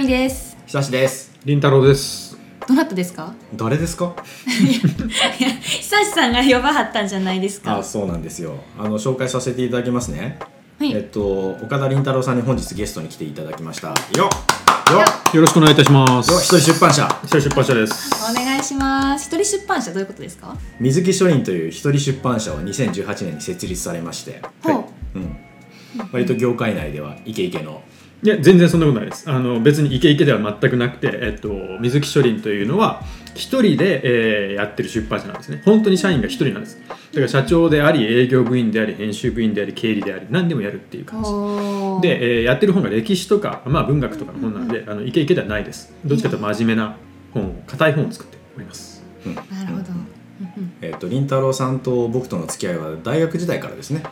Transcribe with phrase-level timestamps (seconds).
[0.00, 0.56] みです。
[0.66, 1.30] 久しです。
[1.44, 2.34] りんたろうです。
[2.66, 3.34] どなたですか？
[3.54, 4.16] 誰ですか？
[5.38, 7.76] いや久しさんが呼ばはったんじゃないですか。
[7.76, 8.54] あそうなんですよ。
[8.78, 10.38] あの紹介させていただきますね、
[10.78, 10.92] はい。
[10.94, 13.88] えっと岡田凛太郎さんに本日ゲストに来ていただきました。
[13.88, 14.18] よっ。
[14.18, 14.28] よ
[15.32, 15.34] っ。
[15.34, 16.32] よろしくお願いいたします。
[16.32, 17.20] 一人出版社。
[17.22, 18.10] 一人出版社です。
[18.30, 19.26] お願いします。
[19.26, 20.56] 一人出版社どういうことですか？
[20.80, 24.84] 水木書林という一人出版社は2018年に設立されまして、ほう。
[25.16, 25.36] うん、
[26.10, 27.82] 割と業界内ではイケイケの
[28.22, 29.30] いや全然そんなことないです。
[29.30, 31.48] あの別にイケイケでは全くなくて、えっと、
[31.80, 33.02] 水木書林というのは
[33.34, 35.62] 一人で、えーやってる出版社なんですね。
[35.64, 36.78] 本当に社員が一人なんです。
[36.88, 41.30] だから社長であり営業部員であり編集部員であり経理であり何でもやるっていう感じ。
[42.06, 45.94] で、えーやってる本が歴史とか、まあ、文学とかの本なんで、あのイケイケではないです。
[46.04, 46.96] どっちかというと真面目な
[47.32, 49.02] 本を硬い本を作っております。
[49.24, 49.82] なるほど、うん
[50.58, 50.72] うん。
[50.82, 54.02] えっと凛太郎さんと僕との付き合いは大学時代からですね。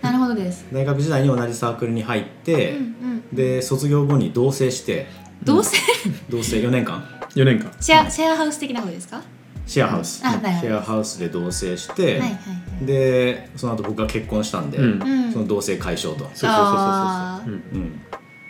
[0.00, 0.64] なるほどです。
[0.72, 5.06] 大学時代に同じサークルに入って、うんうんで卒業後に同棲して。
[5.44, 5.76] どうせ
[6.28, 7.04] 同棲4年間。
[7.30, 7.70] 4年間。
[7.80, 9.16] シェアシェアハウス的なことですか？
[9.16, 9.22] は
[9.66, 10.60] シェアハウス、あなるほど。
[10.60, 12.38] シェアハウスで同棲して、いはいは
[12.82, 12.86] い。
[12.86, 15.02] でその後僕が結婚したんで、うん。
[15.02, 15.32] うん。
[15.32, 18.00] その同棲解消と、そうそうそうそうあそう、うん。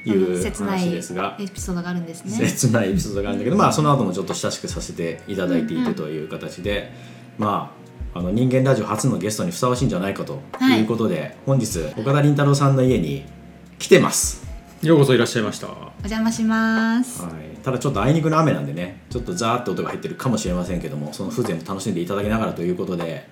[0.07, 1.37] いう切ない話ですが。
[1.41, 2.31] エピソードがあるんですね。
[2.49, 6.93] 切ないエピソードがあるんだけど、まあ、その後もちょっと親しくさせていただいていてという形で、
[7.37, 7.75] ま
[8.15, 10.81] ああの人間ラジオ初のゲストにふさわしいんじゃないかとはい。
[10.81, 13.27] いうことで、本日岡田凛太郎さんの家に
[13.79, 14.48] 来てます、
[14.83, 15.67] ようこそいらっしゃいました。
[15.67, 15.71] お
[16.05, 17.23] 邪魔します。
[17.23, 23.29] はい、ただちょっとあいにくの雨なんでねちょっとザーッと音が入ってるかもしれませんけどもその風情も楽しんでいただきながらということで。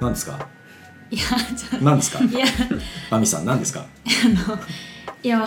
[0.00, 0.48] 何ですか？
[1.10, 1.22] いや
[1.56, 2.22] ちょ何ですか？
[2.24, 2.46] いや。
[3.10, 3.84] バミさん何ですか？
[5.24, 5.44] いや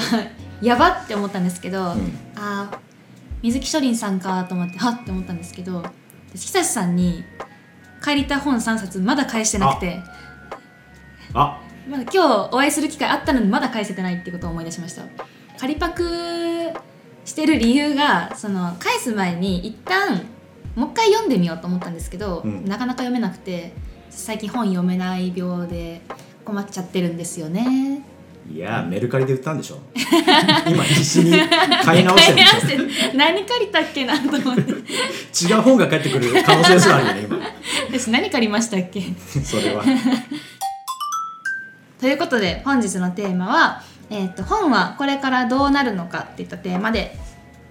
[0.61, 1.83] やばって思ったんですけど、ん。
[2.35, 2.77] あー
[3.41, 5.83] 水木書林さんかと思ってはって思ったんですけど
[6.33, 7.23] 久志さんに
[8.01, 10.01] 借りた本3冊まだ返してなくて。
[11.33, 15.03] あまだ今日お会いする機会あったのにまだ返せてないってことを思い出しました。
[15.59, 16.03] 仮パク
[17.23, 20.25] してる理由がその返す前に一旦
[20.75, 22.65] もう一回読んでみようと思ったんですけど、うん。
[22.65, 23.71] なかなか読めなくて
[24.09, 26.01] 最近本読めない病で
[26.43, 28.01] 困っちゃってるんですよね。
[28.51, 29.79] いやーメルカリで売ったんでしょ。
[30.67, 31.31] 今必死に
[31.83, 32.27] 買い直し
[32.65, 33.13] てるんでしょ。
[33.17, 34.71] 何借りたっけなと思って。
[34.71, 37.39] 違う本が返ってくる可能性すらあるよね今。
[37.91, 39.01] 私何借りましたっけ？
[39.43, 39.83] それは
[42.05, 47.17] ということで本日のテーマは、えー、と本はこれからどうなるのかっていったテーマで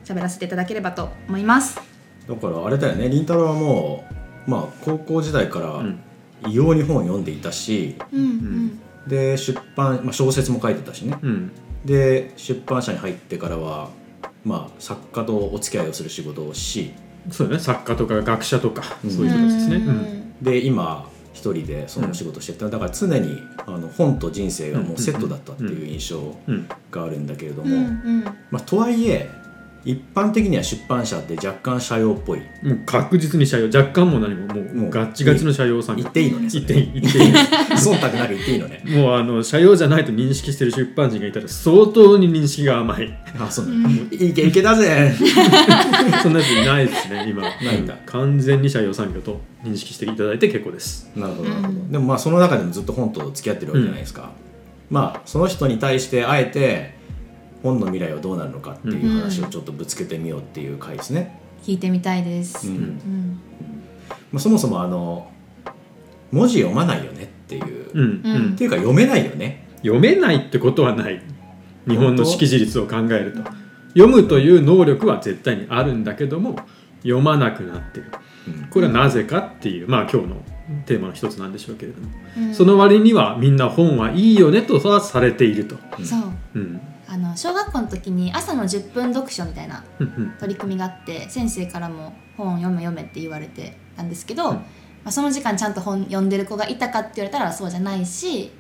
[0.05, 1.81] 喋らせていただければと思います。
[2.29, 4.05] だからあれだよね凛太郎はも
[4.49, 6.01] うまあ高校時代からん。
[6.49, 8.81] 異様に本を読んでいたし、うんうん。
[9.07, 11.17] で出版、まあ、小説も書いてたしね。
[11.23, 11.53] うん。
[11.85, 13.91] で出版社に入ってからは
[14.45, 16.93] まあ作家とお付き合いをする仕事をし。
[17.31, 19.11] そうだね作家とか学者とか、うん。
[19.13, 20.43] そういう人たちですね、ううんん。
[20.43, 28.25] で今一人でそのお仕事してて、だから常にあの本と人生がもうセットだったっていう印象うんがあるんだけれども、うんうん。
[28.51, 29.29] まあ、とはいえ
[29.85, 32.41] 一般的には出版社って若干社用っぽい。
[32.63, 35.97] もう確実に社用若干も何ももうもうガッチガチの社用さん。
[35.97, 37.33] 言っていいのねそれ言っていい言っていい。
[37.77, 38.83] 忖度なく言っていいのね。
[38.87, 43.19] もうあの社用じゃないと認識してる出版人がいたら相当に認識が甘い。
[43.39, 45.13] あそうなの、いけいけだぜ。
[46.23, 47.43] そんなやついないですね今。
[47.43, 47.97] ないんだ。
[48.07, 51.11] 完全に社用産業と認識していただいて結構です。
[51.17, 54.31] なるほどなるほど、でもまあその中でもずっと本と付き合ってるわけじゃないですか、
[54.91, 56.95] まあその人に対してあえて
[57.65, 62.75] 本の未来はどうなるのかっていう話をちょっとぶつけてみようっていう回ですね、聞いてみたいです、うん。
[62.75, 63.41] うん。
[64.31, 65.31] まあ、そもそもあの
[66.31, 68.57] 文字読まないよねっていう、っうん、うん。
[68.57, 69.67] ていうか読めないよね。
[69.79, 71.23] 読めないってことはない。
[71.89, 73.43] 日本の識字率を考えると。
[73.95, 76.57] 読むという能力は絶対にあるんだけども
[77.03, 78.13] 読まなくなってる。
[78.47, 78.69] うん。
[78.69, 80.37] これはなぜかっていうまあ今日の
[80.85, 82.55] テーマの一つなんでしょうけれども、うん。
[82.55, 86.21] その割にはみんな本はいいよねとはされていると、そう。
[86.57, 90.31] うんあの小学校の時に朝の10分読書みたいなうんうん。
[90.39, 94.57] 取り組みがあって先生からも本を読め読めって言われてたんですけど、うん。
[94.57, 94.63] ま
[95.07, 98.51] あ、その時間ちゃんと本読んでる子がいたかって言われたらそうじゃないし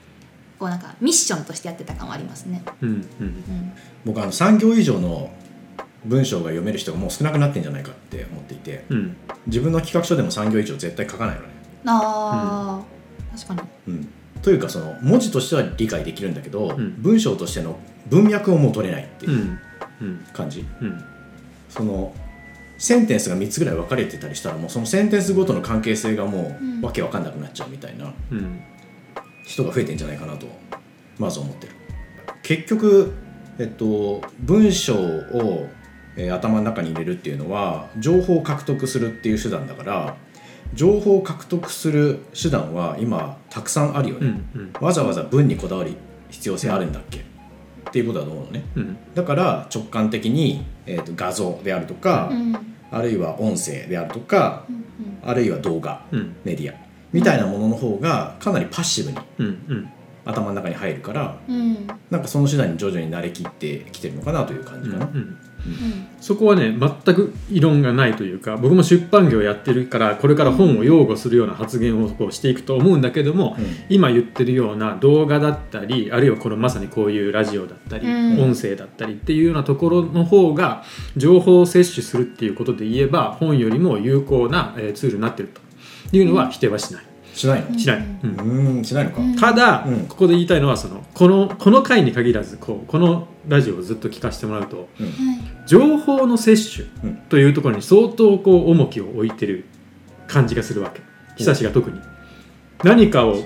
[0.58, 2.62] こうなんかミッションとしてやってた感はありますね。
[2.81, 2.96] うんうん。
[2.99, 3.73] うん。
[4.05, 5.31] 僕あの3行以上の
[6.05, 9.17] 文章が読める人がもう少なくなってんじゃないかって思っていてうん。
[9.47, 11.49] 自分の企画書でも3行以上絶対書かないのね。
[11.87, 13.94] あー、確かに。
[13.94, 14.08] うん、
[14.44, 16.94] というかその文字としては理解できるんだけど、ん。
[17.02, 19.58] 文章としての文脈をもう取れないってういうん。
[20.02, 20.26] うん。
[20.35, 21.02] 感じ、うん。
[21.70, 22.14] その
[22.76, 28.61] センテンスが3つぐらい分かれてたりしたらもうそのセンテンスごとの関係性がもうわけわかんなくなっちゃうみたいなうん。
[29.46, 30.47] 人が増えてんじゃないかなと
[31.19, 31.73] まず思ってる。
[32.43, 33.12] 結局、
[33.58, 35.69] えっと、文章を、
[36.17, 40.17] えー頭の中に入れるっていうのは情報を獲得するっていう手段だから
[40.75, 44.73] 情報を獲得する手段は今たくさんあるよね、うんうん。
[44.81, 45.93] わざわざ文にこだわる
[46.31, 47.21] 必要性あるんだっけ？
[47.21, 47.23] っ
[47.88, 48.65] っていうことだと思うのね。
[48.75, 48.97] うん。
[49.15, 52.56] だから直感的に、えー、と画像であるとか、うん。
[52.91, 54.85] あるいは音声であるとかうん
[55.29, 56.37] あるいは動画うん。
[56.44, 56.75] メディア
[57.12, 59.88] みたいなものの方がかなりパッシブにうんうん。
[60.25, 61.87] 頭の中に入るからうん。
[62.11, 65.06] なんかその手段に徐々に慣れきってきてるのかなという感じかな。
[65.06, 65.38] うん
[66.20, 73.64] そこはね全く異論がないというか僕も出版業やってるからこれから本を擁護するような発言をこうしていくと思うんだけども、うん。
[73.88, 78.43] 今言ってるような動画だったりあるいはこのまさにこういうラジオだったり、うん。
[78.43, 80.84] 音声だったりっていうようなところの方が
[81.16, 87.78] 情報を摂取するっていうことで言えば本よりも有効なえーツールになってるというのは否定はしない、しないの？
[87.78, 88.31] しない、うん。
[88.31, 89.20] うーんしないのか。
[89.20, 89.36] うん。
[89.36, 90.06] ただ、うん。
[90.06, 95.06] ここで言いたいのはそのこのこの回に限らずこうこのラジオをずっと聞かせてもらうとうん。
[95.06, 95.14] はい
[95.66, 97.16] 情報の摂取うん。
[97.28, 99.64] というところに相当こう重きを置いてる
[100.26, 101.00] 感じがするわけ。
[101.36, 101.98] 久しが特に。
[102.82, 103.37] 何かを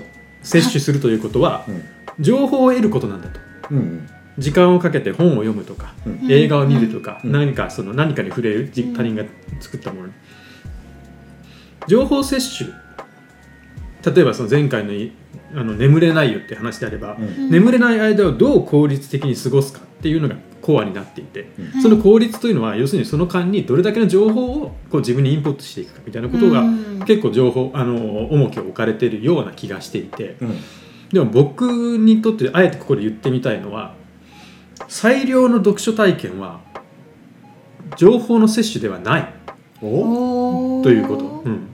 [0.43, 1.83] 摂取するということはうん。
[2.19, 3.39] 情報を得ることなんだと。
[3.71, 4.07] うん。
[4.37, 6.31] 時間をかけて本を読むとかうん。
[6.31, 7.31] 映画を見るとか、うん。
[7.31, 9.23] 何かその何かに触れるじうん他人が
[9.59, 10.07] 作ったもの。
[10.07, 10.13] に
[11.87, 12.71] 情報摂取
[14.05, 15.11] 例えばその前回のい
[15.53, 17.49] あの眠れないよって話であれば、うん。
[17.49, 21.81] 眠れない間をどう効率的に過ごすかっていうのがコアになっていて、うん。
[21.81, 27.03] その効率というのは要するにその間にどれだけの情報をこう自分にインプットしていくかみたいなことがうん。
[27.05, 30.55] 結構情報あの重きを置かれているような気がしていてうん。
[31.11, 33.95] でも僕にとってあえてここで言ってみたいのは
[34.87, 36.61] 最良の読書体験は
[37.97, 39.33] 情報の摂取ではない
[39.79, 39.85] と
[40.89, 41.67] いうこと、うん、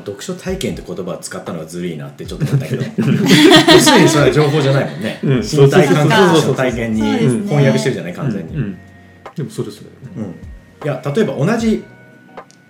[0.00, 2.82] まあ、読書体験って言葉を使ったのがずるいなってちょっと思ったけど。
[2.82, 6.40] 要するにそれは情報じゃないもんね、うん身体感覚そうそう。
[6.40, 7.02] そうの体験に
[7.46, 8.78] 翻訳してるじゃない完全に、うんうん
[9.36, 10.24] でもそうですよねうん
[10.84, 11.84] いや例えば同じ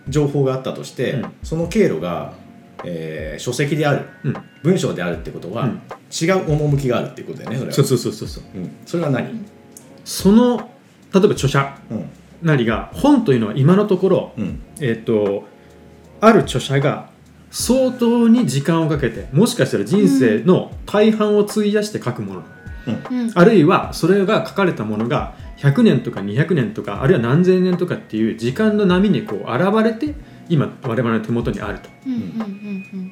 [0.09, 2.35] 情報があったとして、うんその経路が、
[2.85, 5.83] えー書籍であるうん文章であるってことは、うん
[6.13, 6.51] 違う。
[6.51, 8.13] 趣があるっていうことだよねそれはそうそうそう。
[8.13, 8.59] そうそうう。
[8.59, 9.45] ん、それは何、
[10.05, 10.59] その
[11.15, 12.09] 例えば著者うん
[12.43, 14.43] なりが本というのは今のところう。
[14.43, 15.45] んえっ、と
[16.21, 17.10] ある著者が
[17.51, 22.43] 相当に時間をかけてもしかしたら人生の大半を費やして書くもの、
[22.87, 23.33] うん。
[23.35, 30.15] あるいはそれが書かれたものが100年とか200年とかあるいは何千年とかっていう時間の波にこう現れて
[30.49, 31.91] 今我々の手元にあると。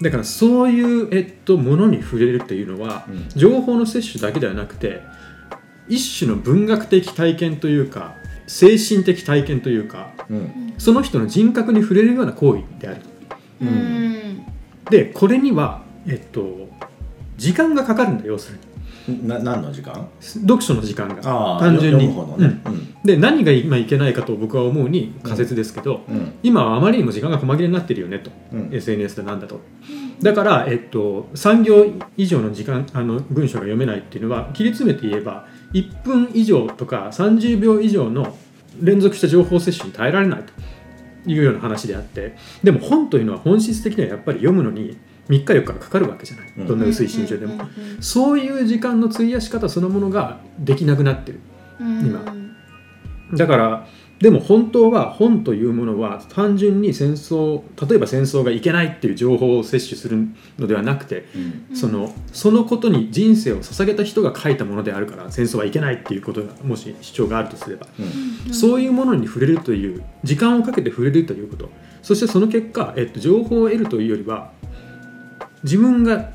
[0.02, 3.28] だからそういう、えっと、ものに触れるというのは、うん。
[3.36, 5.02] 情報の摂取だけではなくて
[5.88, 8.14] 一種の文学的体験というか
[8.46, 10.74] 精神的体験というかうん。
[10.78, 13.17] その人の人格に触れるような行為であるうん
[13.60, 14.44] うん。
[14.90, 16.68] でこれには、えっと、
[17.36, 18.68] 時間がかかるんだ要するに。
[19.26, 20.06] な何の時間？
[20.20, 21.58] 読書の時間が。
[21.58, 22.14] 単純に、ね。
[22.66, 22.94] うん。
[23.04, 26.34] で何が今いけないかと僕は思うに仮説ですけど、うん。
[26.42, 28.70] 今はあまりにも時間が細切れになってるよねと、うん。
[28.70, 29.60] SNS でなんだと。
[30.20, 38.36] だから、えっと、3行以上の時間あの文章が読めないっていうのは切り詰めて言えば1分以上とか30秒以上の
[38.82, 40.52] 連続した情報摂取に耐えられないと
[41.28, 44.98] いうような話であってでも本というのは本質的にはやっぱり読むのに
[45.28, 46.66] 3日4日かかるわけじゃない、うん。
[46.66, 47.62] どんな薄い心情でも、
[48.00, 51.40] そういう時間の費やし方そのものができなくなってる。
[51.80, 52.06] うん。
[52.06, 52.34] 今
[53.34, 53.86] だから
[54.18, 60.28] でも本当は本というものは単純に戦争例えば戦争がいけないっていう情報を摂取する
[60.58, 61.42] のではなくてうん。
[61.70, 67.86] うんそのそのことに人生を捧げた人が書いたものであるから戦争はいけないっていうことがもし主張があるとすれば、
[68.46, 68.54] うん。
[68.54, 71.70] そういうものに触れるという時間をかけて触れるということ
[72.02, 74.50] そしてその結果、えっと、情報を得るというよりは
[75.62, 76.30] 自分が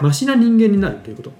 [0.00, 1.32] マシな人間になるということ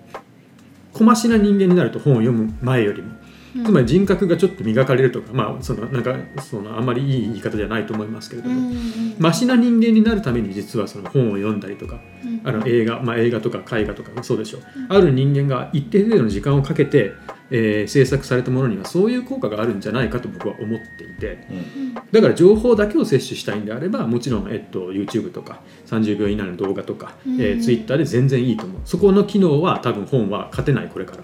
[0.93, 3.20] 小マシな人間になると本を読む前よりもうん
[3.65, 8.73] つまり人格がちょっと磨かれるとか、まあ、そのなんかそのあんまりいい言い方じゃないと思いますけれども、
[9.19, 12.41] マシな人間になるために実はその本を読んだりとかうん。
[12.45, 17.13] あの映画、まあ、映画とか絵画とかもそうでしょう、ある人間が一定程度の時間をかけて、
[17.51, 21.47] えー制作されたものにはそういう効果があるんじゃないかと僕は思っていて。
[21.51, 21.95] うん。
[21.95, 27.41] だから情報だけを摂取したいんであればもちろん、えっと、YouTube とか30秒以内の動画とか、うん。
[27.41, 28.81] えー Twitter で全然いいと思う。
[28.85, 31.23] そこの機能は多分本は勝てないこれから。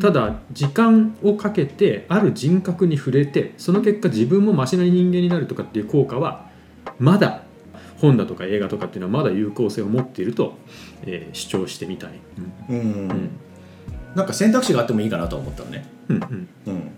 [0.00, 6.50] ただ時間をかけてある人格に触れてその結果自分もマシな人間になるとかっていう効果は
[6.98, 7.42] まだ
[7.98, 10.54] 本だとか映画とかっていうのはまだ有効性を持っていると、
[11.04, 12.10] えー主張してみたい、
[12.68, 12.76] うん。
[12.76, 13.30] うん
[14.16, 16.48] なんか選択肢があってもいいかなと思ったのね、うんうん。
[16.66, 16.90] うん、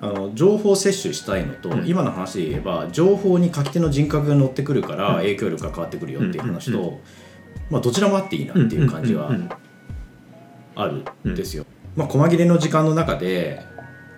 [0.00, 1.86] あの情報摂取したいのと、うん。
[1.86, 5.16] 今の話で言えば情報に書き手の人格が乗ってくるからうん。
[5.16, 6.98] 影響力が変わってくるよっていう話と、うんうん。
[7.70, 9.32] まあ、どちらもあっていいなっていう感じは
[10.76, 11.66] あるんですよ。
[11.96, 13.60] まあ、細切れの時間の中で、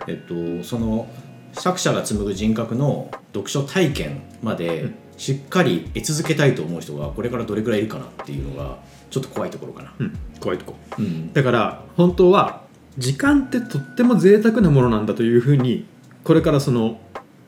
[0.07, 1.09] えっと、その
[1.53, 8.77] 作者が紡ぐ人格の読書体験までうんしっかり得続けたいと思う人がこれからどれくらいいるかなっていうのが
[9.09, 9.93] ちょっと怖いところかな。
[9.99, 10.75] うんうん怖いとこ。
[10.99, 11.33] うん。
[11.33, 12.61] だから本当は
[12.97, 15.87] 時間ってとっても贅沢なものなんだというふうに
[16.23, 16.99] これからその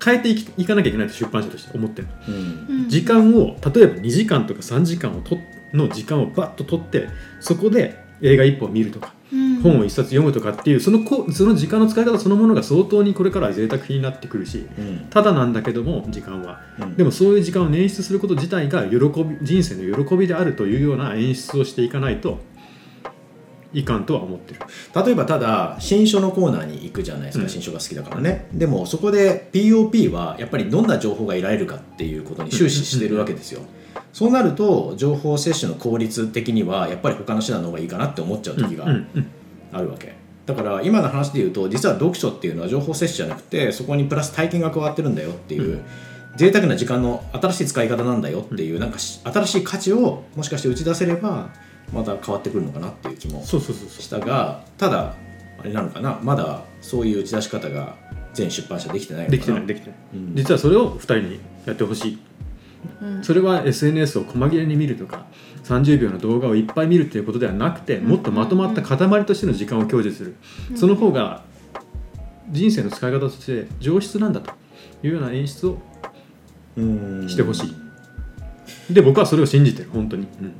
[0.03, 2.89] 変えていきいかなきゃいけないと出版社として思ってるうん。
[2.89, 5.37] 時間を例えば2時間とか3時間をと
[5.73, 7.07] の時間をバッと取って
[7.39, 9.13] そこで映画一本見るとか
[9.61, 15.07] 本を一冊読むとかっていうそのこその時間の使い方そのものが相当にこれからは贅沢品になってくるしうん。
[15.09, 16.61] ただなんだけども時間は。
[16.79, 16.95] うん。
[16.95, 22.39] でもそういう時間を捻出すること自体が喜び人生の喜びであるというような演出をしていかないと
[23.71, 24.61] いかんとは思ってる。
[25.05, 27.49] 例えばただ新書のコーナーに行くじゃないですか、うん。
[27.49, 28.47] 新書が好きだからね。
[28.53, 33.61] でもそこで POP はやっぱりどんな情報が得られるかっていうことに終始してるわけですよ、
[34.19, 38.85] そうなると情報摂取の効率的にはやっぱり他の手段の方がいいかなって思っちゃう時が
[39.71, 40.13] あるわけ、
[40.45, 45.85] だから今の話で言うと実は読書っていうのは情報摂取じゃなくてそこにプラス体験が加わってるんだよっていう、うん。
[46.35, 51.53] 贅沢な時間の新しい使い方なんだよっていう、なんかし新しい価値をもしかして打ち出せれば
[51.93, 55.15] また変わってくるのかなっていう気もしたがただ
[55.59, 56.19] あれなのかな？
[56.21, 57.95] まだそういう打ち出し方が
[58.33, 59.97] 全出版社できてないできてないできてない。
[60.13, 60.35] うん。
[60.35, 62.13] 実はそれを2人にやってほしい。
[62.15, 62.19] うん
[63.21, 65.25] それは SNS を細切れに見るとか
[65.63, 70.35] 30秒の動画をいっぱい見るということではなくてもっとまとまった塊としての時間を享受する。
[70.75, 71.43] その方が
[72.49, 74.51] 人生の使い方として上質なんだと
[75.03, 75.77] いうような演出を
[76.77, 77.29] うん。
[77.29, 78.93] してほしい。
[78.93, 80.53] で僕はそれを信じてる本当に、うん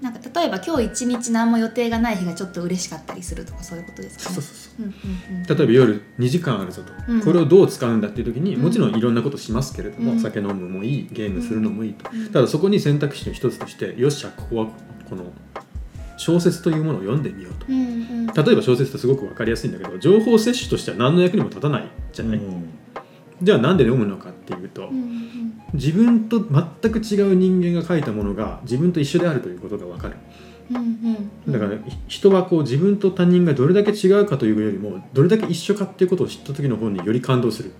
[0.00, 4.34] なんか例えば今日一日何も予定がない日がちょっと嬉しかったりするとかそういうことですかね？
[4.34, 4.82] そうそうそう。
[4.82, 4.94] うん
[5.32, 5.42] うんうん。
[5.44, 7.22] 例えば夜2時間あるぞと、うん。
[7.22, 8.62] これをどう使うんだっていう時にうん。
[8.62, 10.20] もちろんいろんなことしますけれども、うん。
[10.20, 12.30] 酒飲むもいいゲームするのもいいと、うん。
[12.30, 14.66] ただそこに選択肢の一つとしてよっしゃここは
[15.08, 15.24] この
[16.18, 17.66] 小説というものを読んでみようと。
[17.68, 18.26] うんうん。
[18.26, 22.68] 例えば小説ってすごく分かりやすいんだけど情報摂取としては何の役にも立たないじゃない、うん
[23.42, 30.16] じゃあなんで読むのかっていうと、うんうん自分と全く違う人間が書いたものが自分と一緒であるということが分かる。
[30.70, 31.52] うんうんうん。
[31.52, 37.72] だから、ひ人はこう自分と他人がどれだけ違うかというよりもどれだけ一緒かっていうことを知った時の方により感動する。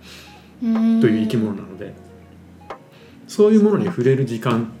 [0.61, 1.01] うん。
[1.01, 1.93] という生き物なので。
[3.27, 4.71] そういうものに触れる時間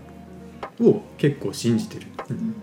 [0.81, 2.55] を結構信じてる、うん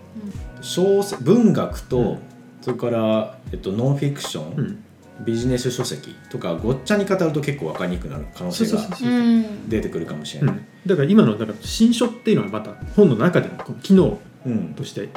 [0.61, 2.19] 小説文学と、うん
[2.61, 4.84] それから、えっと、ノンフィクション、うん
[5.21, 8.81] ビジネス書籍とかごっちゃに語ると結構分かりにくくなる可能性が
[9.67, 10.55] 出てくるかもしれない。
[10.55, 15.09] うん、だから今のだから新書っていうのはまた本の中でのこの機能うんとして違う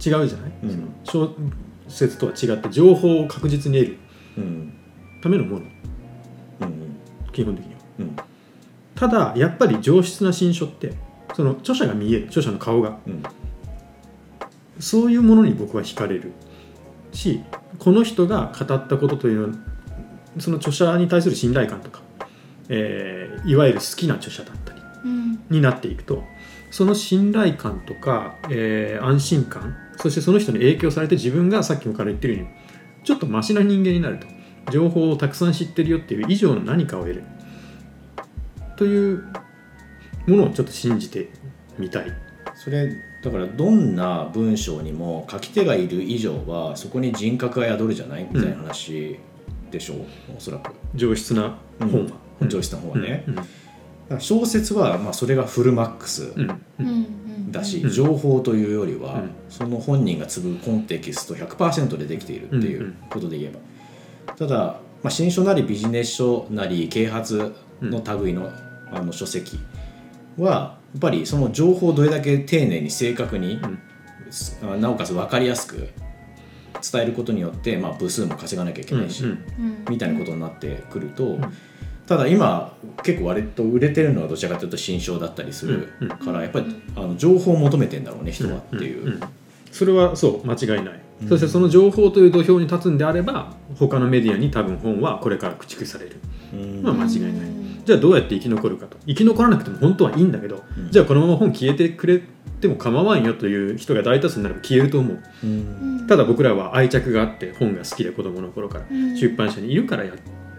[0.00, 0.28] じゃない、
[0.62, 0.94] うん。
[1.04, 1.34] 小
[1.88, 3.98] 説とは違って情報を確実に得る
[4.38, 4.72] うん
[5.22, 5.64] ためのもの。
[6.62, 6.96] うん。
[7.32, 7.80] 基本的には。
[8.00, 8.16] うん。
[8.94, 10.94] ただやっぱり上質な新書って
[11.34, 12.98] その著者が見える著者の顔が。
[13.06, 13.22] うん。
[14.80, 16.32] そういうものに僕は惹かれる
[17.12, 17.42] し
[17.78, 19.54] この人が語ったことというのは
[20.38, 22.00] その著者に対する信頼感とか、
[22.68, 25.42] えーいわゆる好きな著者だったりうん。
[25.50, 26.22] になっていくと
[26.70, 32.50] その信頼感とか、えー安心感そしてその人に影響されて自分がさっきもから言ってるように
[33.04, 34.26] ちょっとマシな人間になると
[34.70, 37.24] 情報をたくさん知ってるよっていう以上の何かを得る
[38.76, 39.24] という
[40.26, 41.30] ものをちょっと信じて
[41.78, 42.06] みたい。
[42.54, 42.88] それ
[43.22, 49.18] だからどんな文章にも書き手がいる以上はそこに人格が宿るじゃないみたいな話
[49.70, 49.98] でしょう、
[50.36, 50.72] おそらく。
[50.94, 52.48] 上質な本は、うん。
[52.48, 53.24] 上質な本はね。
[53.28, 53.34] うん。
[53.36, 53.48] だか
[54.10, 56.42] ら小説はまあそれがフルマックスうん。
[56.42, 56.48] うん
[56.80, 56.88] うん。
[56.88, 57.90] うんだし、うん。
[57.90, 59.30] 情報というよりは、うん。
[59.48, 62.94] その本人が継ぐコンテキスト100%でできているっていうんううん。
[63.10, 63.52] ことで言え
[64.26, 64.56] ば、ただ、
[65.02, 68.50] まあ、新書なりビジネス書なり啓発の類の,、
[68.92, 69.58] あの書籍
[70.38, 73.60] はやっぱりその情報をどれだけ丁寧に正確に、
[74.62, 75.88] あなおかつ分かりやすく
[76.82, 79.84] 伝えることによって、まあ、部数も稼がなきゃいけないし、うんうん。
[79.88, 81.54] みたいなことになってくると、ん。
[82.06, 86.18] ただ今結構割と売れてるのはどちらかというと新書だったりするうんうん。
[86.18, 89.10] からやっぱりあの情報を求めてんだろうね人はっていう。
[89.10, 89.20] んん。
[89.70, 91.28] それはそう間違いない、うん。
[91.28, 96.16] そしてその情報という土俵に立つんであれば他のメディアに多分本はこれから駆逐される。
[96.52, 96.82] うん。
[96.82, 97.32] まあ間違いない
[97.84, 98.96] じゃあどうやって生き残るかと。
[99.06, 100.90] 生き残らなくても本当はいいんだけど、うん。
[100.90, 102.22] じゃあこのまま本消えてくれ
[102.60, 105.22] ても構わんよという人が大多数になれば消えると思う。
[105.44, 106.06] うん。
[106.08, 109.16] ただ僕らは愛着があって本が好きで子供の頃からうん。
[109.16, 110.12] 出版社にいるからや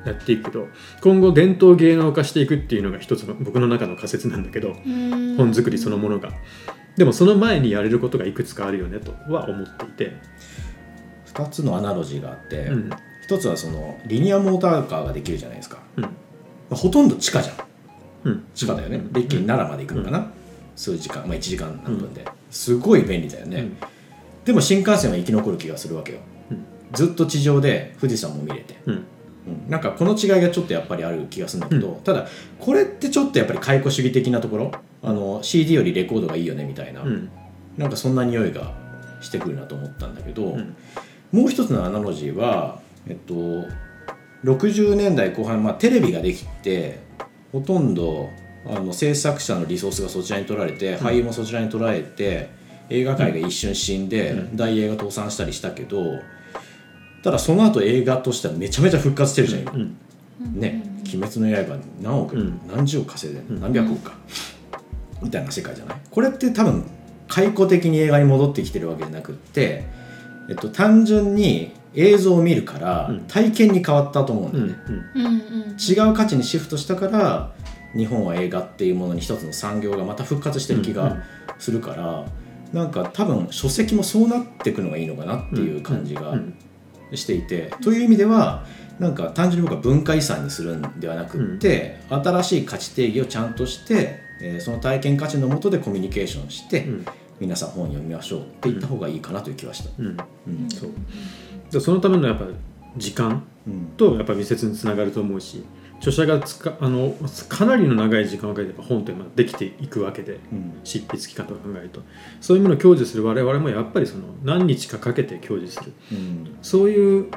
[0.06, 0.68] やっていくけど
[1.01, 5.38] 今後伝統芸能化していくっていうのが一つの僕の中の仮説なんだけどうん。
[5.38, 6.32] 本作りそのものが。
[6.98, 10.15] でもその前にやれることがいくつかあるよねとは思っていて、
[11.34, 12.89] 2つのアナロジーがあって、うん。
[13.24, 16.03] 一つはそのリニアモーターカーができるじゃないですか、うん。
[16.03, 16.12] まあ
[16.75, 17.56] ほとんど地下じゃん。
[18.25, 20.32] うん、地下だよね、一気に奈良まで行くのかな、
[20.75, 21.27] 数時間。
[21.27, 23.77] まあ1時間何分で、すごい便利だよね、うん。
[24.46, 26.65] でも新幹線は生き残る気がするわけよ、うん。
[26.94, 28.94] ずっと地上で富士山も見れて、うん。
[28.94, 29.03] うん。
[29.70, 32.27] なんかこの違いがちょっとやっぱりある気がするんだけど、うただ
[32.60, 34.72] これってちょっとやっぱり解雇主義的なところ？
[35.01, 37.30] あの CD よりレコードがいいよねみたいな、うん。
[37.77, 38.74] なんかそんな匂いが
[39.20, 40.75] してくるなと思ったんだけど、うん。
[41.34, 43.65] もう一つのアナロジーはえっと
[44.44, 47.00] 60年代後半、まあ、テレビができて
[47.52, 48.30] ほとんど
[48.66, 52.50] あの制作者のリソースがそちらに取られて、俳優もそちらに取られて
[52.90, 54.56] 映画界が一瞬死んで、うん。
[54.58, 56.20] 大映画倒産したりしたけど
[57.24, 59.72] ただその後映画としてはめちゃめちゃ復活してるじゃん今。
[59.72, 59.98] うん。
[60.60, 60.84] ね
[61.14, 62.60] 「鬼滅の刃」何億、うん。
[62.68, 64.18] 何十億稼いで何百億か、
[65.22, 65.98] みたいな世界じゃない？
[66.10, 66.84] これって多分
[67.28, 69.86] 解雇的に映画に戻ってきてるわけじゃなくって、
[70.50, 73.20] えっと、単純に映像を見るからうん。
[73.28, 74.76] 体験に変わったと思うんだうんよね、
[75.16, 75.78] うんうん。
[75.80, 77.54] 違う価値にシフトしたから
[77.96, 81.24] 日本は映画っていうものに一つの産業がまた復活してる気うんが
[81.60, 82.26] するから、
[82.74, 86.56] なんか多分書籍もそうなっていくのがいいのかなっていう感じがうん
[87.14, 88.66] していて、という意味では
[88.98, 97.06] なんか単純に僕は文化遺産にするんではなくって、新しい価値定義をちゃんとして、えーその体験価値のもとでコミュニケーションして、うん。
[97.40, 99.90] 皆さん本読みましょうって言った方がいいかなという気はした。
[99.98, 100.08] うん。
[100.08, 100.70] うん。
[100.70, 100.90] そう
[101.74, 102.46] でそのためのやっぱ
[102.96, 103.86] 時間うん。
[103.98, 105.63] とやっぱ密接につながると思うし
[105.98, 107.15] 著者がつかあの
[107.48, 110.74] かなりの長い時間をかけて本というのはできていくわけでうん。
[110.84, 112.01] 執筆期間とか考えると。
[112.42, 115.94] そういうものを享受する我々もやっぱりその何日かかけて享受する。
[116.12, 116.58] うん。
[116.62, 117.32] そういう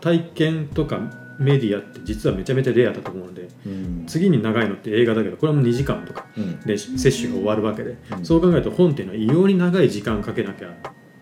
[0.00, 1.00] 体験とか
[1.40, 4.04] メディアって実はめちゃめちゃレアだと思うのでうん。
[4.06, 6.60] 次に長いのって映画だけどこれも2時間とかうん。
[6.60, 8.24] で摂取が終わるわけで、うん。
[8.24, 10.68] そう考えると本っていうのは異様に長い時間かけなきゃ、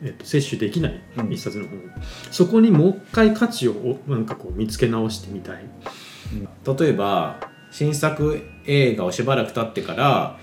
[0.03, 1.33] えっと、摂取できないうん。
[1.33, 1.81] 一冊の本、
[2.31, 5.65] そこにもう一回価値をおなんかこう見つけ直してみたい、
[6.79, 10.39] 例えば新作映画をしばらく経ってから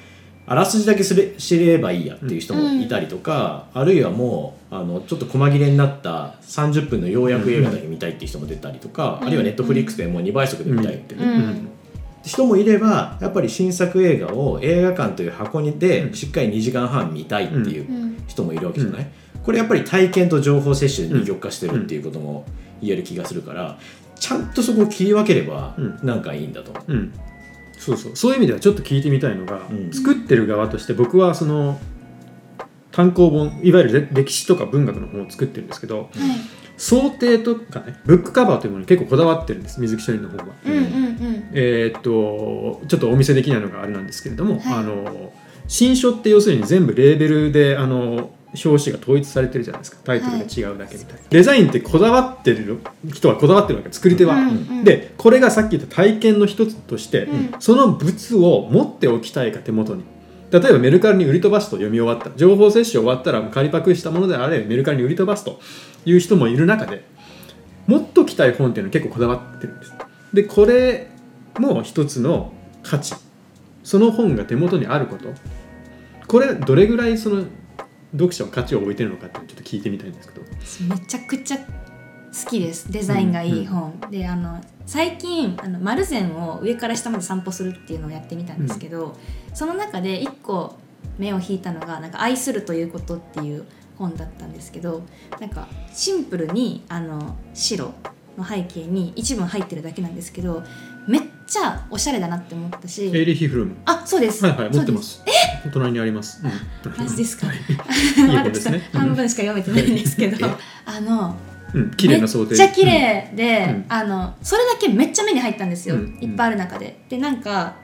[0.45, 9.27] あらすじだけすれ知ればいいやっていう人もいたりとか、あるいはもうあのちょっと細切れになった30分の要約映画だけ見たいっていう人も出たりとか、うん。
[9.27, 11.23] あるいはネットフリックスでもう2倍速で見たいって、ね。
[11.23, 11.69] うん。
[12.23, 16.13] 人もいればやっぱり新作映画を映画館という箱にうでん。
[16.13, 18.23] しっかり2時間半見たいっていううん。
[18.27, 19.07] 人もいるわけじゃない、
[19.43, 22.45] これやっぱり体験と情報摂取で二極化してるっていうことも
[22.81, 23.77] 言える気がするから
[24.15, 25.99] ちゃんとそこを切り分ければうん。
[26.01, 26.71] なんかいいんだと。
[26.71, 26.93] 思う。
[26.93, 27.13] うん、
[27.77, 28.15] そうそう。
[28.15, 29.91] そういう意味ではちょっと聞いてみたいのが、うん。
[29.91, 31.79] 作ってる側として僕はその
[32.91, 36.09] 単行本いわゆる歴史とか文学の本を作ってるんですけどはい。
[36.77, 40.45] 想定とかねブックカバーというものに結構こだわってるんです水木書院の本は。
[40.65, 41.49] うんうんうん。
[41.53, 44.73] えーっとちょっとお見せできないのがあれなんですけれども、はい。
[44.75, 45.33] あの
[45.67, 48.31] 新書って要するに全部レーベルであの
[48.65, 49.97] 表紙が統一されてるじゃないですか。
[50.03, 52.79] タイトルが違うだけみたいな、デザインってこだわってる
[53.11, 53.91] 人はこだわってるわけ。
[53.91, 54.35] 作り手は。
[54.35, 57.55] うんうんでこれがさっき言った体験の一つとして、うん。
[57.59, 60.03] その物を持っておきたいか手元に。
[60.51, 62.37] 例えばメルカリに売り飛ばすと読み終わった。
[62.37, 65.59] 情報摂取終わったら仮パクしたものであれメルカリに売り飛ばすと
[66.05, 67.05] いう人もいる中で
[67.87, 69.93] 持っときたい本っていうのは結構こだわってるんです。
[70.33, 71.09] でこれ
[71.57, 73.15] も一つの価値。
[73.83, 75.29] その本が手元にあること。
[76.27, 77.45] これどれぐらいその
[78.13, 80.45] 読者は価値を置いてるのかってちょっと聞いてみたいんですけど。
[80.95, 82.91] めちゃくちゃ好きです。
[82.91, 89.15] デザインがいい本、であの最近あの丸善を上から下まで散歩するっていうのをやってみたんですけど、
[89.53, 90.77] その中で一個
[91.17, 93.65] 目を引いたのが「なんか愛するということ」っていう
[93.97, 95.03] 本だったんですけど
[95.39, 97.93] なんかシンプルにあの白
[98.37, 100.63] の背景に一文入ってるだけなんですけど
[101.45, 103.11] ちゃおしゃれだなって思ったし。
[103.13, 103.75] エイリヒ・フルーム。
[103.85, 104.45] あそうです。
[104.45, 105.23] はいはい持ってます。
[105.65, 106.97] お隣にあります、うん。
[106.97, 107.47] マジですか。
[107.47, 108.89] まだちょっ本ですね。
[108.91, 110.47] と半分しか読めてないんですけど。
[110.47, 110.49] え
[110.85, 111.35] あの
[111.73, 112.51] うん、綺麗な想定。
[112.51, 113.85] めっちゃ綺麗で、うん。
[113.89, 116.17] あのそれだけめっちゃ目に入ったんですよ、うん。
[116.21, 117.03] いっぱいある中で。
[117.09, 117.75] でなんか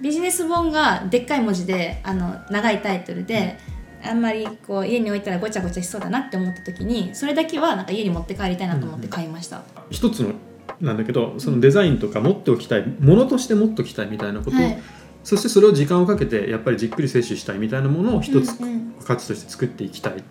[0.00, 3.58] ビジネス本がでっかい文字であの長いタイトルで、
[4.02, 9.62] あんまりこう家に置いたらごちゃごちゃしそうだなって思った時にそれだけはなんか家に持って帰りたいなと思って買いました。
[9.90, 10.32] 一つの
[10.80, 14.82] なんだけどそのデザインとか持っておきたいものとして持っておきたいみたいなことを、はい。
[15.22, 18.94] そしてそれを時間をかけてやっぱりじっくり摂取したいみたいなものを一つうんうん。
[19.04, 20.22] 価値として作っていきたい、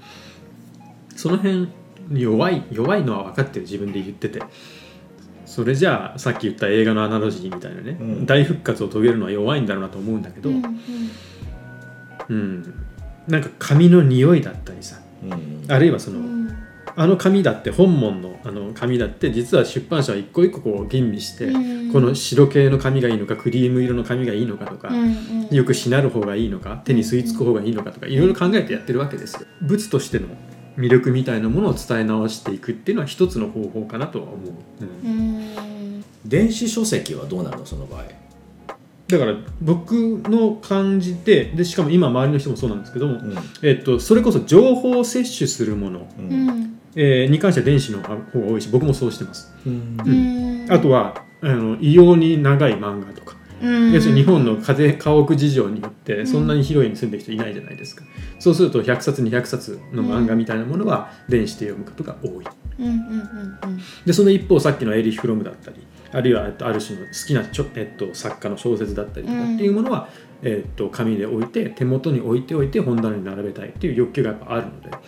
[1.15, 1.69] その辺
[2.09, 4.41] に弱い弱いのは分かってる自分で言ってて。
[5.45, 8.25] それじゃあさっき言った映画のアナロジーみたいなね、うん。
[8.27, 10.79] 大復活を遂げるのは弱いんだろうなと思うんだけど、ううんん。
[12.29, 12.73] うん。
[13.27, 15.65] なんか紙の匂いだったりさうん。
[15.67, 16.55] あるいはその、うん
[17.01, 21.93] あの紙だって本門のあの紙だって実は出版社は一個一個こう吟味して、うん。
[21.93, 25.55] この白系の紙がいいのかクリーム色の紙がいいのかとか、うんうん。
[25.55, 29.47] よくしなる方がいいのか手に吸い付く方がいいのかとかいろいろ考えてやってるわけですよ。
[29.61, 30.27] 物としての
[30.77, 34.53] 魅力みたいなものを伝え直していくっていうのは一つの方法かなとは思う、
[35.05, 35.09] うん。
[35.09, 35.13] う
[35.99, 36.03] ん。
[36.25, 37.65] 電子書籍はどうなるの？
[37.65, 38.03] その場合。
[39.07, 43.35] だから僕の感じででしかも今周りの人もそうなんですけども、うん。
[43.63, 49.53] えっと、それこそ情報を摂取するもの、ううんんえーに関しては電子の方が多いし僕もそうしてます。
[49.65, 49.97] うん。
[50.05, 50.71] うん。
[50.71, 53.93] あとはあの異様に長い漫画とか、うん。
[53.93, 56.27] 要するに日本の家屋事情によってん。
[56.27, 58.03] そんなに広いに住んでる人いないじゃないですか、
[58.39, 62.45] そうすると100冊200冊の漫画みたいなものは電子で読むことが多い、
[62.79, 65.77] うんうんうんでその一方さっきのエリヒ・フロムだったり
[66.11, 70.09] あるいはえっとある種の好きなちょ、えっと、作家の小説だったりとかっていうものは、
[70.41, 74.89] えっと、紙で置いて手元に置いておいて本棚に並べたいっていう欲求がやっぱあるので。
[74.89, 75.01] だか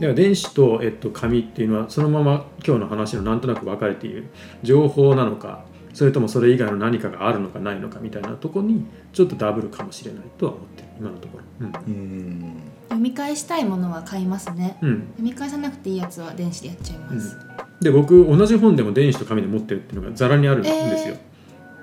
[0.00, 4.24] ら電子と、えっと、紙っていうのはそのまま今日の話のなんとなく分かれている
[4.62, 10.88] 情報なのかそれともそれ以外の何かがあるのかないのかみたいなところにちょっとダブルかもしれないとは思ってる。
[10.98, 11.44] 今のところ。
[11.60, 12.54] うん。
[12.88, 14.76] 読み返したいものは買いますね。
[14.82, 14.88] うん。
[14.88, 17.36] うん読み返さなくていいやつは電子でやっちゃいます、
[17.80, 21.16] で僕同じ本でも電子と紙で持ってるっていうのがざらにあるんですよ、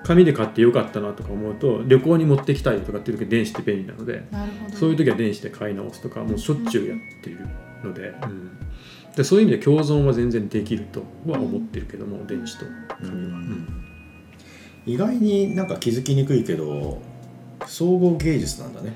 [0.04, 4.76] 紙で買ってよかったなとか思うと旅行に持ってきたいとかっていう時電子って便利なのでなるほど。
[4.76, 7.48] そういう時は電子で買い直すとかもうしょっちゅうやっている
[7.84, 8.52] ので,、うん、
[9.16, 12.66] でそういう意味で共存は全然できるとは思ってるけども、電子と
[13.02, 13.68] 紙は、うん。
[14.86, 17.02] 意外になんか気づきにくいけど
[17.68, 18.94] 総合芸術なんだね。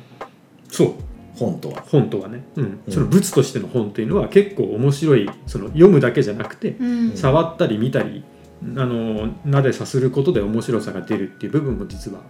[0.70, 0.94] そう。
[1.36, 1.82] 本とは。
[1.82, 2.80] 本とはね、うん。
[2.86, 2.94] うん。
[2.94, 7.18] その物としての本というのは結構面白いその読むだけじゃなくて、うん。
[7.18, 8.24] 触ったり見たり
[8.64, 12.22] あのなでさすることで面白さが出るっていう部分も実は。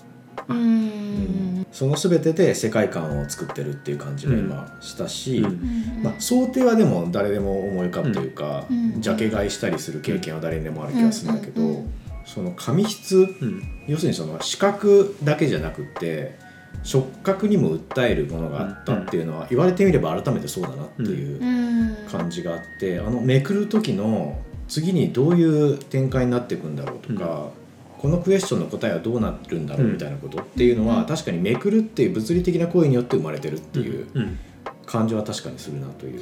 [0.48, 1.66] うん。
[1.72, 6.04] その全てで世界観を作ってるっていう感じが今したし、うん。
[6.04, 9.02] まあ、想定はでも誰でも思い浮かぶというか、うん。
[9.02, 11.70] ジャケ買いしたりする経験は誰にでもある気がするんだけど、うん。
[11.70, 11.92] うんうん
[12.26, 13.64] その紙質うん。
[13.88, 16.38] 要するにその視覚だけじゃなくって
[16.84, 21.96] 触覚にも訴えるものがあったっていうのは言われてみれば改めてそうだなっていううん。
[22.10, 27.50] 感じがあってあのめくる時の次にどういう展開になっていくんだろうとか、
[27.98, 31.06] このクエスチョンの答えはどうなるんだろうみたいなことっていうのは、うん。
[31.06, 34.38] 確かにめくるっていう物理的な行為によって生まれてるっていううん。
[34.86, 36.22] 感じは確かにするなという。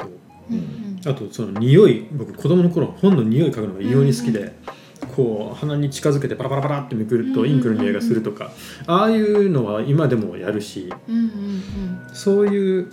[0.49, 0.53] う。
[0.53, 0.99] んうん。
[1.05, 4.53] あとその匂い僕子供の頃本の匂い嗅ぐのが異様に好きで、
[5.15, 8.51] こう鼻に近づけてパラパラパラってめくるとうんインクの匂いがするとか、
[8.87, 11.31] ああいうのは今でもやるしうんうん。
[12.13, 12.91] そういう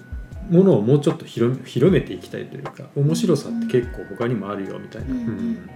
[0.51, 1.59] ものをもうちょっと広
[1.91, 5.09] めていきたいというか面白さって結構他にもあるよみたいな。
[5.09, 5.71] うんうん。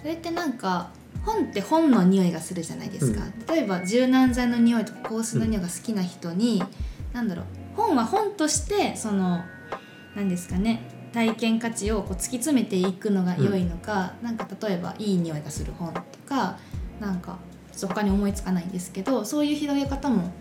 [0.00, 0.90] それってなんか
[1.24, 6.62] 本って本の匂いがするじゃないですか、例えば柔軟剤の匂いとか香水の匂いが好きな人に、
[7.14, 7.44] なんだろう
[7.76, 9.40] 本は本としてその
[10.14, 10.82] 何ですかね
[11.14, 16.58] 体験価値をこう突き詰めていくのが良いのか、なんか例えばいい匂いがする本とか
[17.00, 17.38] なんか
[17.80, 20.32] 他に思いつかないんですけどそういう広げ方も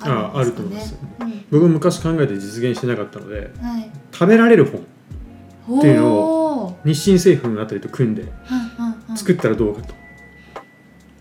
[0.00, 0.32] あ。
[0.34, 1.44] ああると思いますうん。
[1.50, 5.78] 僕も昔考えて実現してなかったのではい、食べられる本。
[5.78, 6.92] っていうのおー。
[6.92, 9.16] 日清製粉あたりと組んでうんうんうん。
[9.16, 9.94] 作ったらどうかと。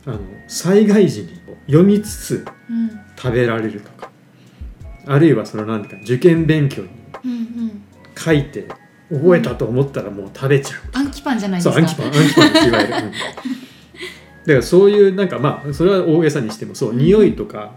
[0.07, 1.29] あの災害時に
[1.67, 2.89] 読みつつうん。
[3.15, 4.09] 食べられるとか。
[5.07, 6.89] あるいはその何ていうか受験勉強に
[7.23, 7.81] うんうん。
[8.17, 8.67] 書いて
[9.11, 11.75] 覚えたと思ったらもう食べちゃう、暗記パンじゃないですか。
[11.75, 12.17] パン暗記パンで
[12.59, 13.01] すいわゆる、うん。
[13.01, 13.13] だか
[14.47, 17.73] らそういうなんかまあそれは大げさにしてもそう匂いとか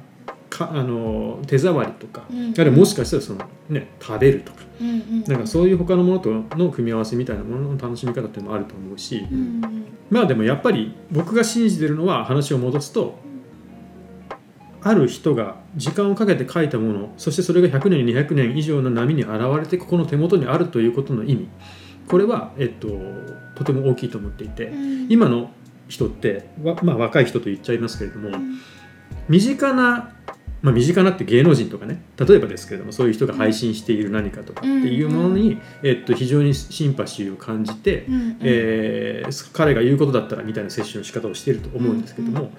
[0.58, 4.58] かあの手触りとか、うんあるいはもしかしたらそのね食べるとか。
[5.26, 9.84] なんかそういう他のものとの組み合わせみたいなものの楽しみ方っていうのもあると思うし、うんうん。
[10.08, 13.18] まあでもやっぱり僕が信じてるのは話を戻すと
[14.80, 21.48] ある人が時間をかけて書いたものそしてそれが100年200年以上の波に現れてここの手元にあるということの意味。
[22.08, 22.88] これは、えっと、
[23.54, 24.66] とても大きいと思っていて。
[24.66, 25.06] うん。
[25.10, 25.50] 今の
[25.88, 28.58] 人ってわ、まあ、若い人と言っちゃいますけれどもうん。
[29.28, 30.14] 身近な、
[30.60, 38.38] まあ、身近なって芸能人とかね例えばですけれどもそういう人が配信している何かとかっていうものに、えっと、非常にシンパシーを感じて、うんうん。
[38.42, 42.50] えー彼が言うことだったらみたいな摂取の仕方をしていると思うんですけども、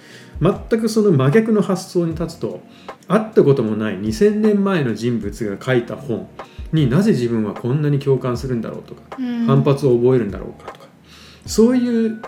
[0.41, 2.61] 全くその真逆の発想に立つと
[3.07, 6.29] 会ったこともない2000年前の人物が書いた本
[6.71, 9.45] になぜ自分はこんなに共感するんだろうとか、うん。
[9.45, 10.87] 反発を覚えるんだろうかとか
[11.45, 12.21] そういう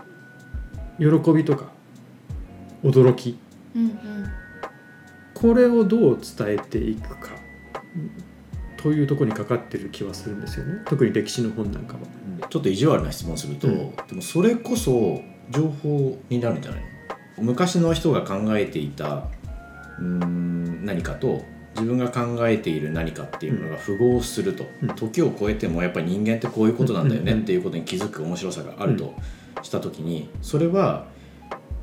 [0.99, 1.71] 喜びとか
[2.84, 3.38] 驚き
[3.75, 4.40] うんうん
[5.41, 7.32] これをどう伝えていくか
[8.77, 10.82] というところにかかってる気はするんですよね。
[10.86, 12.47] 特に歴史の本なんかは。
[12.49, 13.95] ちょっと意地悪な質問すると、うん。
[13.95, 16.82] でもそれこそ情報になるんじゃない
[17.38, 17.43] の？
[17.43, 19.30] 昔の人が考えていた
[19.99, 21.43] うーん何かと
[21.75, 24.89] 自分が考えている何かっていうものが符合すると、うん。
[24.95, 29.15] 時を超えてもやっぱり人間ってこういうことなんだよねうんっていうことに気づく面白さがあると
[29.63, 31.08] した時にそれは、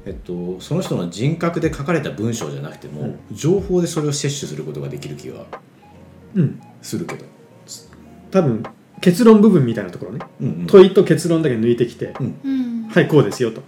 [0.07, 5.47] えっと、その人の人格で書かれた文章じゃなくても、情報でそれを摂取することができる気は
[6.35, 7.25] うん、するけど。
[8.31, 8.63] 多分
[9.01, 10.21] 結論部分みたいなところね。
[10.41, 10.67] うんうん。
[10.67, 12.89] 問いと結論だけ抜いてきて、うん。
[12.91, 13.63] はいこうですよと。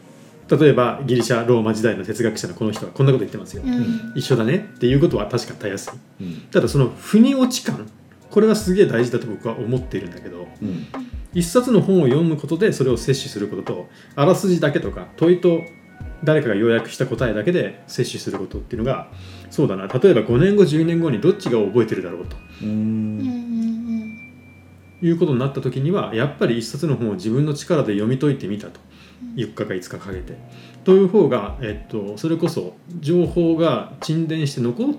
[0.56, 4.12] 例えばギリシャローマ時代の哲学者のこの人はこんなこと言ってますよ、うん。
[4.16, 5.90] 一緒だねっていうことは確かたやす
[6.20, 6.24] い。
[6.24, 6.40] うん。
[6.50, 7.88] ただその腑に落ち感
[8.30, 10.86] これはすげえ大事だと僕は思っているんだけどうん。
[11.32, 15.62] 一冊の本を読むことでそれを摂取することとあらすじだけとか問いと
[16.24, 19.08] 誰かが要約した答えだけで摂取することっていうのが
[19.50, 19.86] そうだな。
[19.86, 22.36] 例えば5年後10年後にどっちが覚えてるだろうと。
[25.02, 28.80] いうことになった時にはやっぱり一冊の本を自分の力で読み解いてみたと。
[29.36, 30.36] 4日か5日かけて。
[30.84, 34.94] という方が、えっと、それこそ情報が沈殿して残っ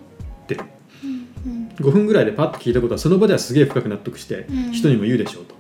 [0.48, 0.62] てる。
[1.04, 4.72] うん5分ぐらいでパッと聞いたことはその場ではすげえ深く納得してうん。
[4.72, 5.56] 人にも言うでしょうと、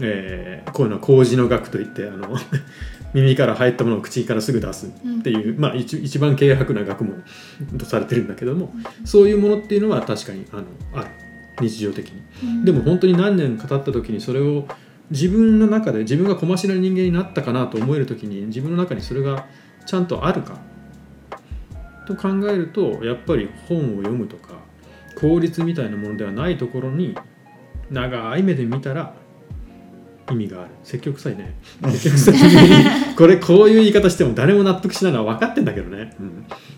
[0.00, 2.36] えーこういうのは麹の学といってあの
[3.16, 7.24] 耳から入ったものを口からすぐ出すっていう、まあ、一一番軽薄な学問
[7.78, 8.72] とされてるんだけども
[9.04, 11.10] そういうものっていうのは確かにあのある
[11.60, 12.22] 日常的に。
[12.44, 12.64] うん。
[12.66, 14.66] でも本当に何年か経った時にそれを
[15.10, 19.46] 自分の中で自分が小走りな人間になったかなと思える時に自分の中にそれが
[19.86, 20.58] ちゃんとあるか
[22.06, 24.54] と考えるとやっぱり本を読むとか
[25.18, 27.16] 効率みたいなものではないところに
[27.90, 29.14] 長い目で見たら
[30.30, 30.70] 意味がある。
[30.82, 31.54] 積極臭いね。
[31.92, 33.14] 積極臭い。
[33.16, 36.16] これこういう言い方しても誰も納得しないのは分かってんだけどね、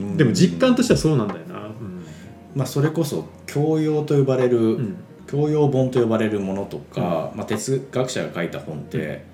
[0.01, 0.17] うん。
[0.17, 1.71] でも実感としてはそうなんだよな、
[2.55, 4.77] まあ、それこそ教養と呼ばれる、うん。
[4.77, 4.97] うん
[5.29, 9.27] 教養本と呼ばれるものとか、まあ、哲学者が書いた本って、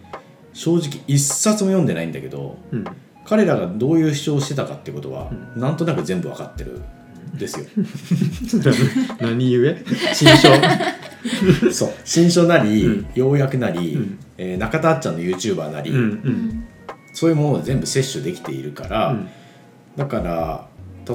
[0.53, 2.85] 正直一冊も読んでないんだけどうん。
[3.25, 6.83] 彼らがどういう主張をしてたかってことは、うなんとなく全部わかってる
[7.35, 7.67] んですよ。
[9.21, 9.77] 何故？
[10.13, 10.49] 新書
[11.73, 11.93] そう。
[12.05, 13.07] 新書なり、うん。
[13.15, 14.19] 要約なり、うん。
[14.39, 16.09] えー中田あっちゃんの YouTuber なり、うんううん。
[16.11, 16.65] ん
[17.13, 19.29] そういうものを全部摂取できているから、うん。
[19.97, 20.67] だから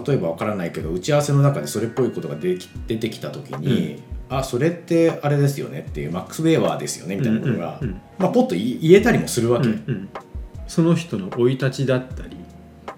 [0.05, 8.01] 例えばわからないけど打ち合わせの中でそれっぽいことが出てき出てきた時に、あそれってあれですよねっていうマックス・ウェーバーですよねみたいなことが、うんうんうん。
[8.19, 10.09] まあ、ポッと言えたりもするわけ、うんうん。
[10.67, 12.37] その人の生い立ちだったり、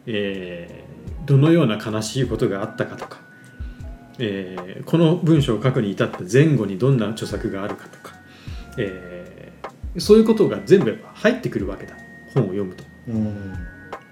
[0.05, 0.91] えー
[1.23, 3.20] どのような悲しいことがあったかとか、
[4.19, 8.15] えーこの文章を書くに至った前後にどんな著作があるかとか、
[8.77, 9.41] えー
[9.97, 11.95] そういうことが全部入ってくるわけだ。
[12.33, 12.83] 本を読むと。
[13.09, 13.53] うん。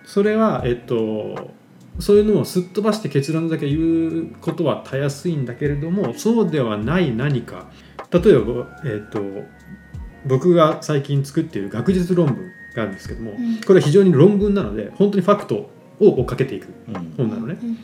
[0.06, 1.52] それは、えっと、
[2.00, 7.70] そういうのをすっ飛ばして結論だけ言うことはたやすいんだけれどもそうではない何か。
[8.12, 9.22] 例えば、えっと、
[10.26, 12.36] 僕が最近作っている学術論文
[12.76, 13.62] があるんですけども、うん。
[13.62, 17.14] これは非常に論文なので本当にファクトを追っかけていくうん。
[17.16, 17.58] 本なのね。
[17.62, 17.78] うん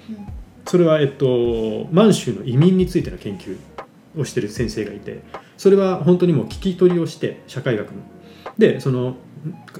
[0.68, 3.58] それは、えっと、満州の移民についての研究
[4.18, 5.22] をしてる先生がいて
[5.58, 8.02] それは本当にもう聞き取りをして社会学の。
[8.58, 9.16] でその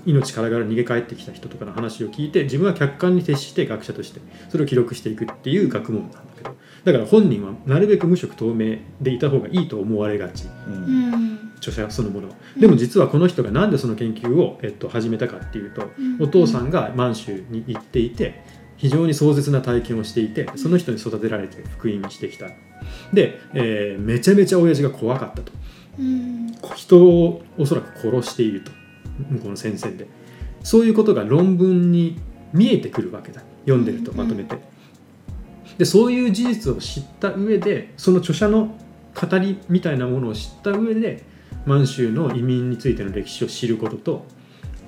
[0.06, 4.20] 命からがら逃げ帰ってきた人とかの話を聞いて自分は客観に徹して学者として
[4.50, 6.56] それを記録していくっていう学問なんだけど。
[6.84, 10.46] だから本人はなるべく無色透明でいた方がいいと思われがち。
[10.68, 11.14] うん。
[11.14, 12.36] うん著者そのものは。
[12.58, 18.44] でも実はこの人が何でその研究を、えっと、始めたかっていうとお父さんが満州に行っていて
[18.78, 22.48] 非常に壮絶な体験をしていてその人に育てられて福音してきた。
[23.14, 25.52] で、えーめちゃめちゃ親父が怖かったと。
[26.00, 26.54] うん。
[26.76, 28.72] 人をおそらく殺していると。
[29.30, 30.08] 向こうの戦線で。
[30.64, 32.20] そういうことが論文に
[32.54, 33.42] 見えてくるわけだ。
[33.66, 34.58] 読んでるとまとめて。
[35.78, 38.78] でそういう事実を知った上でその著者の
[39.14, 41.24] 語りみたいなものを知った上で
[41.66, 44.26] 満州の移民についての歴史を知ることと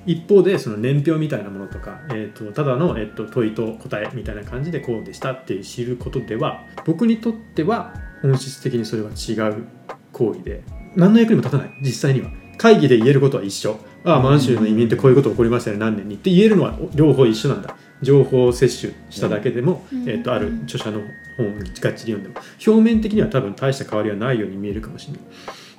[0.08, 9.66] 一方でその年表みたいなものとか、えー、とただの、えー、と問いと答えみたいな感じでこうでしたっていう知ることでは僕にとっては本質的にそれは違う
[10.12, 10.62] 行為で
[10.96, 11.70] 何の役にも立たない。
[11.82, 12.30] 実際には。
[12.56, 13.78] 会議で言えることは一緒。
[14.04, 15.76] ああ満州の移民ってこういうこと起こりましたね。
[15.76, 17.76] 何年にって言えるのは両方一緒なんだ。
[18.02, 20.08] 情報を摂取しただけでも、うん。
[20.08, 21.00] えー、とある著者の
[21.36, 22.34] 本をがっちり読んでも。
[22.66, 25.20] 表面的には多分大した変わりはないように見えるかもしれない。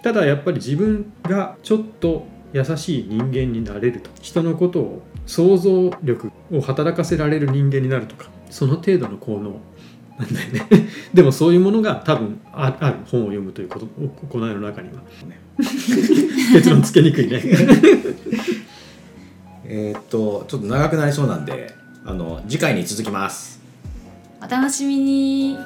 [0.03, 4.09] ただやっぱり自分がちょっと優しい人間になれると。
[4.21, 8.29] 人のことを想像力を働かせられる人間になるとか。
[8.49, 9.59] その程度の効能
[10.17, 10.67] なんだよね。
[11.13, 13.87] でもそういうものが多分あある本を読むということ
[14.29, 14.95] 行いの中には。
[16.53, 17.41] 結論つけにくいね。
[19.71, 23.59] えーっとちょっと長くなりそうなんであの次回に続きます。
[24.41, 25.57] お楽しみに